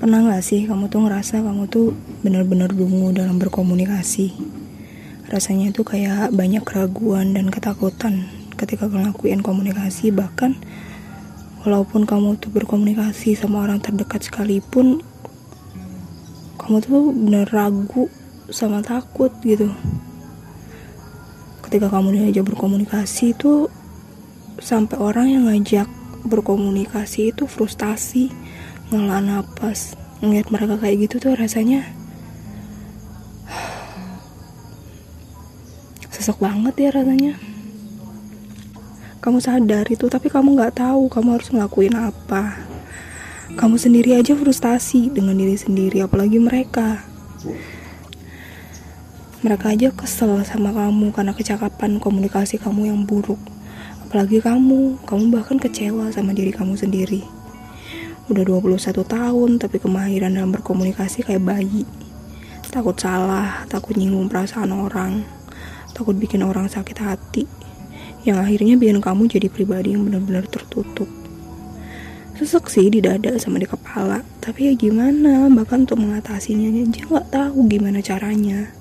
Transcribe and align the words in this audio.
Pernah 0.00 0.32
gak 0.32 0.40
sih 0.40 0.64
kamu 0.64 0.88
tuh 0.88 1.04
ngerasa 1.04 1.44
kamu 1.44 1.68
tuh 1.68 1.92
bener-bener 2.24 2.72
dungu 2.72 3.12
dalam 3.12 3.36
berkomunikasi? 3.36 4.32
Rasanya 5.28 5.76
tuh 5.76 5.84
kayak 5.84 6.32
banyak 6.32 6.64
keraguan 6.64 7.36
dan 7.36 7.52
ketakutan 7.52 8.24
ketika 8.56 8.88
ngelakuin 8.88 9.44
komunikasi. 9.44 10.08
Bahkan 10.08 10.56
walaupun 11.68 12.08
kamu 12.08 12.40
tuh 12.40 12.48
berkomunikasi 12.48 13.36
sama 13.36 13.60
orang 13.60 13.84
terdekat 13.84 14.24
sekalipun 14.24 15.04
kamu 16.56 16.80
tuh 16.80 17.12
bener 17.12 17.44
ragu 17.52 18.08
sama 18.48 18.80
takut 18.80 19.28
gitu. 19.44 19.68
Ketika 21.60 21.92
kamu 21.92 22.16
diajak 22.16 22.48
berkomunikasi 22.48 23.36
tuh 23.36 23.68
sampai 24.64 24.96
orang 24.96 25.28
yang 25.28 25.44
ngajak 25.44 25.92
berkomunikasi 26.24 27.36
itu 27.36 27.44
frustasi 27.44 28.32
ngelah 28.90 29.22
napas 29.22 29.94
ngeliat 30.18 30.50
mereka 30.50 30.74
kayak 30.82 31.06
gitu 31.06 31.22
tuh 31.22 31.38
rasanya 31.38 31.86
sesek 36.14 36.42
banget 36.42 36.74
ya 36.74 36.90
rasanya. 36.90 37.38
Kamu 39.22 39.38
sadar 39.38 39.86
itu 39.86 40.10
tapi 40.10 40.26
kamu 40.26 40.58
nggak 40.58 40.82
tahu 40.82 41.06
kamu 41.06 41.38
harus 41.38 41.54
ngelakuin 41.54 41.94
apa. 41.94 42.58
Kamu 43.54 43.78
sendiri 43.78 44.18
aja 44.18 44.34
frustasi 44.34 45.06
dengan 45.12 45.38
diri 45.38 45.54
sendiri 45.54 46.02
apalagi 46.02 46.42
mereka. 46.42 47.06
Mereka 49.46 49.70
aja 49.70 49.94
kesel 49.94 50.42
sama 50.42 50.74
kamu 50.74 51.14
karena 51.14 51.30
kecakapan 51.30 52.02
komunikasi 52.02 52.58
kamu 52.58 52.90
yang 52.90 53.06
buruk. 53.06 53.38
Apalagi 54.02 54.42
kamu 54.42 54.98
kamu 55.06 55.24
bahkan 55.30 55.62
kecewa 55.62 56.10
sama 56.10 56.34
diri 56.34 56.50
kamu 56.50 56.74
sendiri 56.74 57.39
Udah 58.30 58.46
21 58.46 58.78
tahun 59.02 59.50
tapi 59.58 59.82
kemahiran 59.82 60.38
dalam 60.38 60.54
berkomunikasi 60.54 61.26
kayak 61.26 61.42
bayi. 61.42 61.82
Takut 62.70 62.94
salah, 62.94 63.66
takut 63.66 63.98
nyinggung 63.98 64.30
perasaan 64.30 64.70
orang, 64.70 65.26
takut 65.90 66.14
bikin 66.14 66.46
orang 66.46 66.70
sakit 66.70 66.94
hati. 67.02 67.50
Yang 68.22 68.38
akhirnya 68.38 68.74
bikin 68.78 69.02
kamu 69.02 69.26
jadi 69.26 69.50
pribadi 69.50 69.98
yang 69.98 70.06
benar-benar 70.06 70.46
tertutup. 70.46 71.10
Sesek 72.38 72.70
sih 72.70 72.86
di 72.86 73.02
dada 73.02 73.34
sama 73.36 73.58
di 73.58 73.66
kepala, 73.66 74.22
tapi 74.38 74.70
ya 74.70 74.72
gimana? 74.78 75.50
Bahkan 75.50 75.90
untuk 75.90 75.98
mengatasinya 75.98 76.70
aja 76.70 77.02
nggak 77.10 77.26
tahu 77.34 77.66
gimana 77.66 77.98
caranya. 77.98 78.79